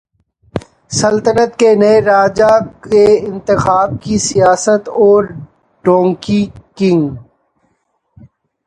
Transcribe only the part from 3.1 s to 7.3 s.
انتخاب کی سیاست اور ڈونکی کنگ